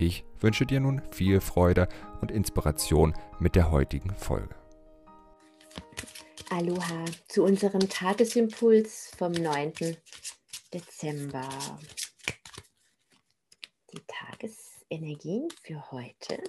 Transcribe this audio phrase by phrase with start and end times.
[0.00, 1.88] Ich wünsche dir nun viel Freude
[2.20, 4.54] und Inspiration mit der heutigen Folge.
[6.50, 9.96] Aloha zu unserem Tagesimpuls vom 9.
[10.72, 11.48] Dezember.
[13.92, 16.44] Die Tagesenergien für heute.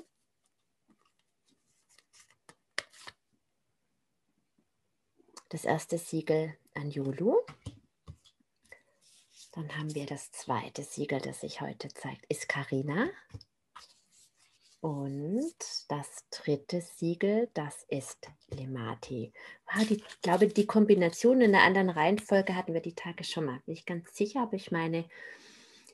[5.49, 7.37] Das erste Siegel an Julu.
[9.59, 13.09] Dann haben wir das zweite Siegel, das sich heute zeigt, ist Karina.
[14.79, 15.53] Und
[15.89, 19.33] das dritte Siegel, das ist Lemati.
[19.65, 23.45] Wow, die, ich glaube, die Kombination in einer anderen Reihenfolge hatten wir die Tage schon
[23.45, 23.59] mal.
[23.65, 25.03] Bin ich ganz sicher, aber ich meine,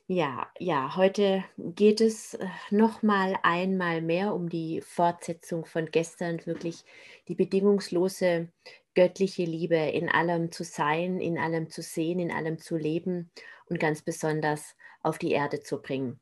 [0.06, 6.46] ja, ja, heute geht es äh, noch mal einmal mehr um die Fortsetzung von gestern,
[6.46, 6.84] wirklich
[7.26, 8.48] die bedingungslose
[8.96, 13.30] göttliche Liebe in allem zu sein, in allem zu sehen, in allem zu leben
[13.66, 16.18] und ganz besonders auf die Erde zu bringen.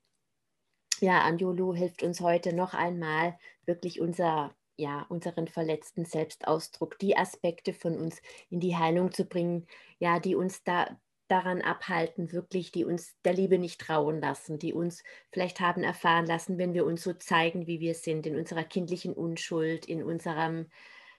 [1.00, 7.72] Ja, Anjulu hilft uns heute noch einmal wirklich unser ja, unseren verletzten Selbstausdruck, die Aspekte
[7.72, 9.66] von uns in die Heilung zu bringen,
[10.00, 14.74] ja, die uns da daran abhalten, wirklich, die uns der Liebe nicht trauen lassen, die
[14.74, 18.64] uns vielleicht haben erfahren lassen, wenn wir uns so zeigen, wie wir sind, in unserer
[18.64, 20.68] kindlichen Unschuld, in unserem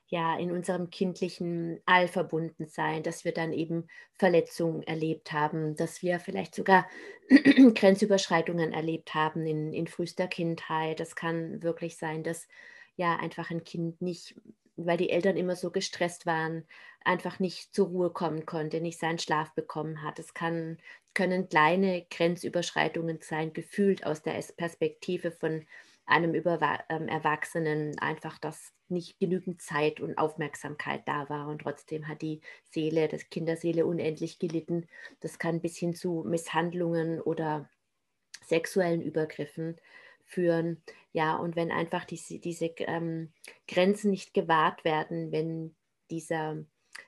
[0.08, 6.56] ja in unserem kindlichen Allverbundensein, dass wir dann eben Verletzungen erlebt haben, dass wir vielleicht
[6.56, 6.88] sogar
[7.30, 11.00] Grenzüberschreitungen erlebt haben in, in frühester Kindheit.
[11.00, 12.47] Das kann wirklich sein, dass
[12.95, 14.36] ja einfach ein Kind nicht,
[14.75, 16.66] weil die Eltern immer so gestresst waren,
[17.03, 20.19] einfach nicht zur Ruhe kommen konnte, nicht seinen Schlaf bekommen hat.
[20.19, 20.78] Es kann,
[21.13, 25.66] können kleine Grenzüberschreitungen sein, gefühlt aus der Perspektive von
[26.06, 32.07] einem Überwa ähm, Erwachsenen einfach, dass nicht genügend Zeit und Aufmerksamkeit da war und trotzdem
[32.07, 34.88] hat die Seele, das Kinderseele unendlich gelitten.
[35.19, 37.69] Das kann bis hin zu Misshandlungen oder
[38.44, 39.78] sexuellen Übergriffen
[40.23, 40.84] führen.
[41.13, 43.31] Ja, und wenn einfach diese, diese ähm,
[43.68, 45.75] Grenzen nicht gewahrt werden, wenn
[46.09, 46.57] dieser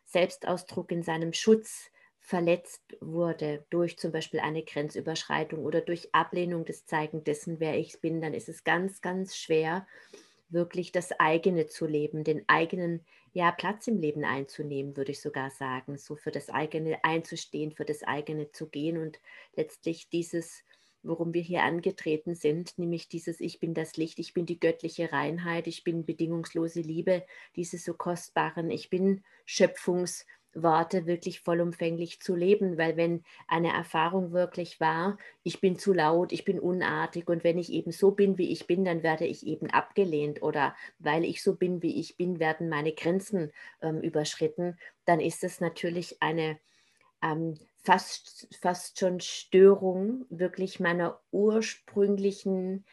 [0.05, 6.85] Selbstausdruck in seinem Schutz verletzt wurde durch zum Beispiel eine Grenzüberschreitung oder durch Ablehnung des
[6.85, 9.87] Zeigen dessen, wer ich bin, dann ist es ganz, ganz schwer,
[10.49, 15.49] wirklich das eigene zu leben, den eigenen ja, Platz im Leben einzunehmen, würde ich sogar
[15.49, 19.19] sagen, so für das eigene einzustehen, für das eigene zu gehen und
[19.55, 20.63] letztlich dieses,
[21.03, 25.11] worum wir hier angetreten sind, nämlich dieses Ich bin das Licht, ich bin die göttliche
[25.11, 27.25] Reinheit, ich bin bedingungslose Liebe,
[27.55, 34.31] diese so kostbaren, ich bin Schöpfungs- Worte wirklich vollumfänglich zu leben, weil wenn eine Erfahrung
[34.31, 38.37] wirklich war, ich bin zu laut, ich bin unartig und wenn ich eben so bin,
[38.37, 42.17] wie ich bin, dann werde ich eben abgelehnt oder weil ich so bin, wie ich
[42.17, 46.57] bin, werden meine Grenzen ähm, überschritten, dann ist es natürlich eine
[47.23, 52.85] ähm, fast, fast schon Störung wirklich meiner ursprünglichen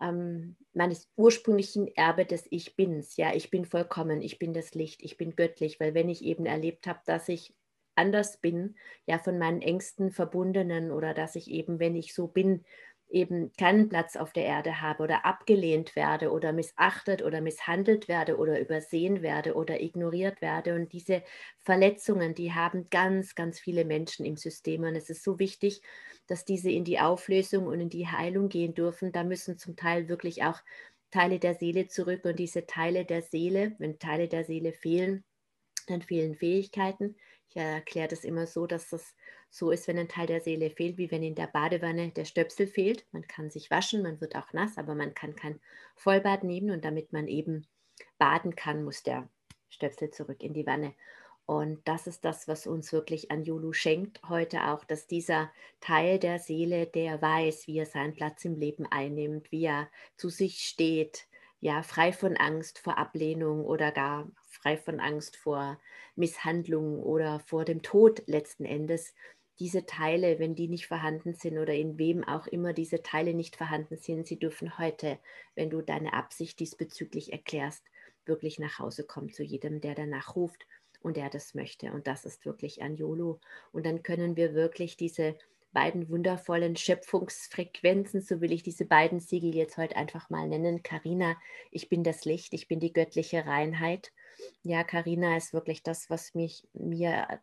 [0.00, 3.16] ähm, meines ursprünglichen Erbe des Ich Bins.
[3.16, 6.46] Ja, ich bin vollkommen, ich bin das Licht, ich bin göttlich, weil wenn ich eben
[6.46, 7.54] erlebt habe, dass ich
[7.96, 12.64] anders bin, ja, von meinen engsten Verbundenen oder dass ich eben, wenn ich so bin,
[13.10, 18.36] eben keinen Platz auf der Erde habe oder abgelehnt werde oder missachtet oder misshandelt werde
[18.38, 20.74] oder übersehen werde oder ignoriert werde.
[20.74, 21.22] Und diese
[21.58, 24.84] Verletzungen, die haben ganz, ganz viele Menschen im System.
[24.84, 25.82] Und es ist so wichtig,
[26.26, 29.12] dass diese in die Auflösung und in die Heilung gehen dürfen.
[29.12, 30.60] Da müssen zum Teil wirklich auch
[31.10, 32.24] Teile der Seele zurück.
[32.24, 35.24] Und diese Teile der Seele, wenn Teile der Seele fehlen,
[35.86, 37.16] dann fehlen Fähigkeiten.
[37.48, 39.14] Ich erkläre das immer so, dass das
[39.50, 42.66] so ist, wenn ein Teil der Seele fehlt, wie wenn in der Badewanne der Stöpsel
[42.66, 43.04] fehlt.
[43.12, 45.60] Man kann sich waschen, man wird auch nass, aber man kann kein
[45.96, 47.66] Vollbad nehmen und damit man eben
[48.18, 49.28] baden kann, muss der
[49.68, 50.94] Stöpsel zurück in die Wanne.
[51.46, 56.20] Und das ist das, was uns wirklich an Julu schenkt heute auch, dass dieser Teil
[56.20, 60.60] der Seele, der weiß, wie er seinen Platz im Leben einnimmt, wie er zu sich
[60.60, 61.26] steht,
[61.58, 65.78] ja, frei von Angst vor Ablehnung oder gar frei von Angst vor
[66.14, 69.14] Misshandlung oder vor dem Tod letzten Endes,
[69.60, 73.56] diese Teile, wenn die nicht vorhanden sind oder in wem auch immer diese Teile nicht
[73.56, 75.18] vorhanden sind, sie dürfen heute,
[75.54, 77.84] wenn du deine Absicht diesbezüglich erklärst,
[78.24, 80.66] wirklich nach Hause kommen zu jedem, der danach ruft
[81.02, 81.92] und der das möchte.
[81.92, 83.38] Und das ist wirklich ein YOLO.
[83.70, 85.36] Und dann können wir wirklich diese
[85.72, 90.82] beiden wundervollen Schöpfungsfrequenzen, so will ich diese beiden Siegel jetzt heute einfach mal nennen.
[90.82, 91.36] Karina,
[91.70, 94.10] ich bin das Licht, ich bin die göttliche Reinheit.
[94.62, 97.40] Ja, Karina ist wirklich das, was mich mir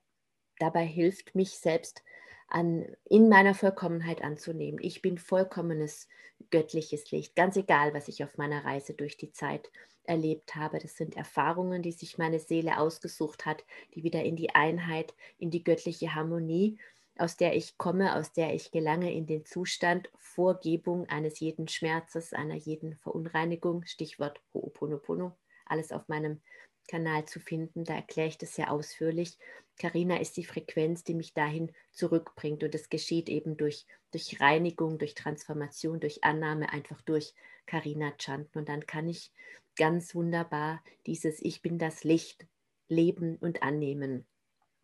[0.60, 2.04] dabei hilft, mich selbst
[2.48, 4.80] an, in meiner Vollkommenheit anzunehmen.
[4.82, 6.08] Ich bin vollkommenes
[6.52, 9.72] göttliches Licht, ganz egal, was ich auf meiner Reise durch die Zeit
[10.04, 10.80] erlebt habe.
[10.80, 13.64] Das sind Erfahrungen, die sich meine Seele ausgesucht hat,
[13.96, 16.80] die wieder in die Einheit, in die göttliche Harmonie,
[17.18, 22.34] aus der ich komme, aus der ich gelange in den Zustand Vorgebung eines jeden Schmerzes,
[22.34, 25.34] einer jeden Verunreinigung, Stichwort Ho'oponopono,
[25.66, 26.42] alles auf meinem
[26.88, 27.84] Kanal zu finden.
[27.84, 29.38] Da erkläre ich das sehr ausführlich.
[29.80, 32.64] Karina ist die Frequenz, die mich dahin zurückbringt.
[32.64, 37.34] Und das geschieht eben durch, durch Reinigung, durch Transformation, durch Annahme, einfach durch
[37.66, 38.60] Karina Chanten.
[38.60, 39.32] Und dann kann ich
[39.76, 42.48] ganz wunderbar dieses Ich bin das Licht
[42.88, 44.26] leben und annehmen.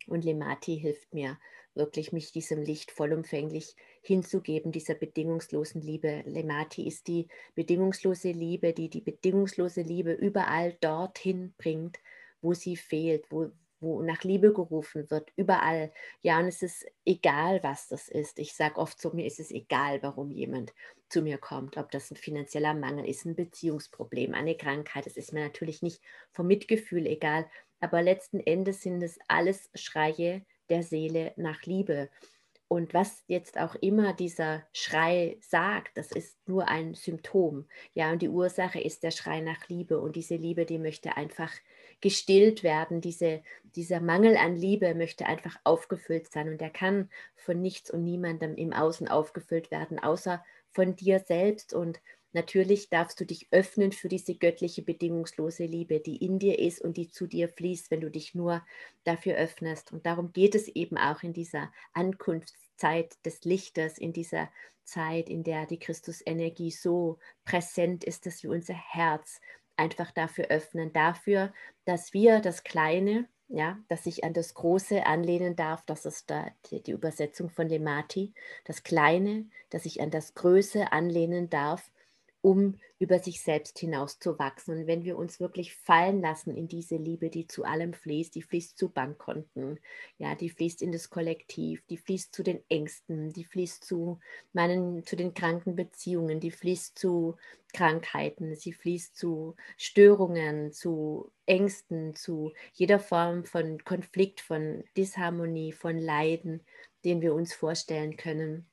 [0.06, 1.38] Und Lemati hilft mir
[1.74, 6.22] wirklich, mich diesem Licht vollumfänglich hinzugeben, dieser bedingungslosen Liebe.
[6.26, 11.98] Lemati ist die bedingungslose Liebe, die die bedingungslose Liebe überall dorthin bringt,
[12.40, 13.50] wo sie fehlt, wo,
[13.80, 15.92] wo nach Liebe gerufen wird, überall.
[16.22, 18.38] Ja, und es ist egal, was das ist.
[18.38, 20.72] Ich sage oft zu mir, ist es egal, warum jemand
[21.08, 25.06] zu mir kommt, ob das ein finanzieller Mangel ist, ein Beziehungsproblem, eine Krankheit.
[25.06, 26.00] Es ist mir natürlich nicht
[26.30, 27.46] vom Mitgefühl egal,
[27.80, 32.10] aber letzten Endes sind es alles Schreie der Seele nach Liebe.
[32.66, 37.66] Und was jetzt auch immer dieser Schrei sagt, das ist nur ein Symptom.
[37.92, 40.00] Ja, und die Ursache ist der Schrei nach Liebe.
[40.00, 41.52] Und diese Liebe, die möchte einfach
[42.00, 43.00] gestillt werden.
[43.00, 43.42] Diese,
[43.76, 46.48] dieser Mangel an Liebe möchte einfach aufgefüllt sein.
[46.48, 51.74] Und der kann von nichts und niemandem im Außen aufgefüllt werden, außer von dir selbst.
[51.74, 52.00] Und
[52.34, 56.96] Natürlich darfst du dich öffnen für diese göttliche bedingungslose Liebe, die in dir ist und
[56.96, 58.66] die zu dir fließt, wenn du dich nur
[59.04, 59.92] dafür öffnest.
[59.92, 64.50] Und darum geht es eben auch in dieser Ankunftszeit des Lichtes, in dieser
[64.82, 69.40] Zeit, in der die Christusenergie so präsent ist, dass wir unser Herz
[69.76, 71.52] einfach dafür öffnen, dafür,
[71.84, 76.48] dass wir das Kleine, ja, dass ich an das Große anlehnen darf, das ist da
[76.70, 78.34] die, Übersetzung von Lemati,
[78.64, 81.92] das Kleine, dass ich an das Größe anlehnen darf
[82.44, 84.76] um über sich selbst hinaus zu wachsen.
[84.76, 88.42] Und wenn wir uns wirklich fallen lassen in diese Liebe, die zu allem fließt, die
[88.42, 89.80] fließt zu Bankkonten,
[90.18, 94.18] ja, die fließt in das Kollektiv, die fließt zu den Ängsten, die fließt zu
[94.52, 97.36] meinen, zu den kranken Beziehungen, die fließt zu
[97.72, 105.96] Krankheiten, sie fließt zu Störungen, zu Ängsten, zu jeder Form von Konflikt, von Disharmonie, von
[105.98, 106.60] Leiden,
[107.06, 108.66] den wir uns vorstellen können.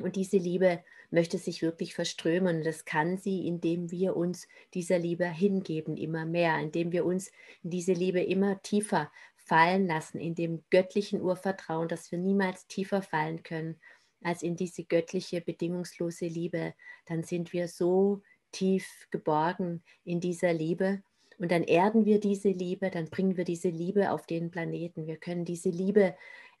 [0.00, 0.82] Und diese Liebe
[1.14, 2.62] möchte sich wirklich verströmen.
[2.62, 7.30] Das kann sie, indem wir uns dieser Liebe hingeben, immer mehr, indem wir uns
[7.62, 13.00] in diese Liebe immer tiefer fallen lassen, in dem göttlichen Urvertrauen, dass wir niemals tiefer
[13.02, 13.80] fallen können
[14.22, 16.74] als in diese göttliche, bedingungslose Liebe.
[17.06, 18.22] Dann sind wir so
[18.52, 21.02] tief geborgen in dieser Liebe.
[21.38, 25.06] Und dann erden wir diese Liebe, dann bringen wir diese Liebe auf den Planeten.
[25.06, 26.14] Wir können diese Liebe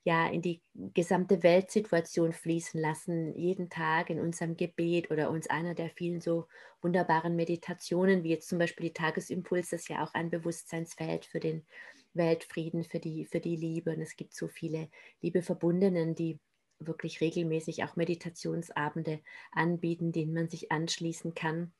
[0.04, 0.62] ja in die
[0.92, 6.46] gesamte Weltsituation fließen lassen, jeden Tag in unserem Gebet oder uns einer der vielen so
[6.82, 11.40] wunderbaren Meditationen, wie jetzt zum Beispiel die Tagesimpuls, das ist ja auch ein Bewusstseinsfeld für
[11.40, 11.66] den
[12.12, 13.92] Weltfrieden, für die, für die Liebe.
[13.92, 14.90] Und es gibt so viele
[15.22, 16.38] Liebeverbundenen, die
[16.78, 19.20] wirklich regelmäßig auch Meditationsabende
[19.52, 21.72] anbieten, denen man sich anschließen kann.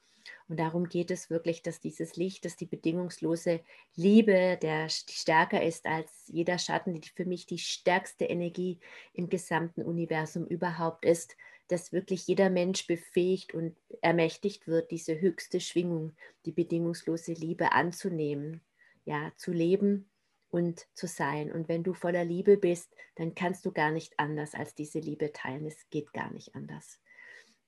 [0.48, 3.60] Und darum geht es wirklich, dass dieses Licht, dass die bedingungslose
[3.94, 8.78] Liebe, der stärker ist als jeder Schatten, die für mich die stärkste Energie
[9.12, 11.36] im gesamten Universum überhaupt ist,
[11.68, 16.14] dass wirklich jeder Mensch befähigt und ermächtigt wird, diese höchste Schwingung,
[16.44, 18.60] die bedingungslose Liebe anzunehmen,
[19.04, 20.10] ja, zu leben
[20.50, 21.52] und zu sein.
[21.52, 25.32] Und wenn du voller Liebe bist, dann kannst du gar nicht anders als diese Liebe
[25.32, 25.66] teilen.
[25.66, 27.00] Es geht gar nicht anders.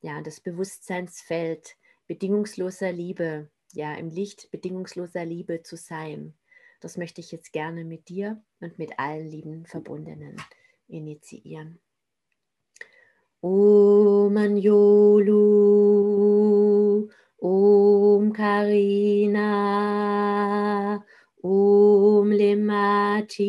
[0.03, 6.35] Ja, das Bewusstseinsfeld, bedingungsloser Liebe, ja, im Licht bedingungsloser Liebe zu sein.
[6.81, 10.37] Das möchte ich jetzt gerne mit dir und mit allen lieben Verbundenen
[10.89, 11.79] initiieren.
[13.41, 15.37] Om Anjolu,
[17.39, 19.45] Om Karina,
[21.43, 23.45] Om Lemati,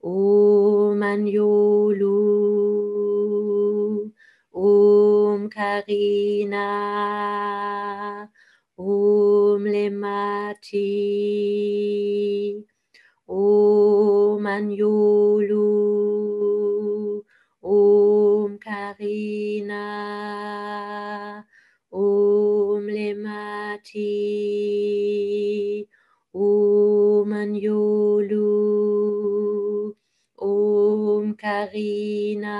[0.00, 2.16] Om Anjolu.
[5.48, 6.66] Karina.
[8.78, 10.82] Om Lemati.
[13.28, 15.66] Um Om Anjulu
[17.62, 19.84] Om um Karina.
[21.90, 24.04] Om Lemati.
[26.34, 28.44] Om Anjulu
[30.36, 32.56] Om Om Karina.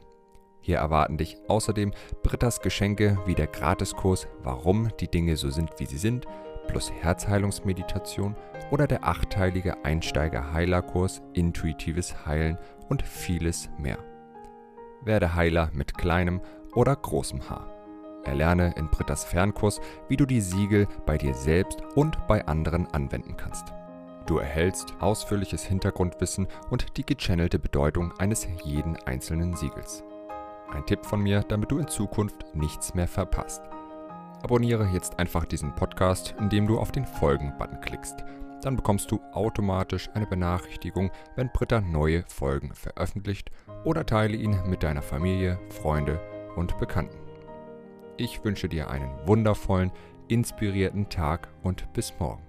[0.60, 1.94] Hier erwarten dich außerdem
[2.24, 6.28] Brittas Geschenke wie der Gratiskurs Warum die Dinge so sind, wie sie sind,
[6.68, 8.36] plus Herzheilungsmeditation
[8.72, 12.58] oder der achteilige Einsteiger-Heilerkurs Intuitives Heilen
[12.90, 14.00] und vieles mehr.
[15.02, 16.42] Werde Heiler mit kleinem
[16.78, 17.68] oder großem Haar.
[18.24, 23.36] Erlerne in Brittas Fernkurs, wie du die Siegel bei dir selbst und bei anderen anwenden
[23.36, 23.74] kannst.
[24.28, 30.04] Du erhältst ausführliches Hintergrundwissen und die gechannelte Bedeutung eines jeden einzelnen Siegels.
[30.72, 33.64] Ein Tipp von mir, damit du in Zukunft nichts mehr verpasst.
[34.44, 38.24] Abonniere jetzt einfach diesen Podcast, indem du auf den Folgen-Button klickst.
[38.62, 43.50] Dann bekommst du automatisch eine Benachrichtigung, wenn Britta neue Folgen veröffentlicht
[43.84, 46.20] oder teile ihn mit deiner Familie, Freunde
[46.58, 47.18] und Bekannten.
[48.18, 49.92] Ich wünsche dir einen wundervollen,
[50.28, 52.47] inspirierten Tag und bis morgen.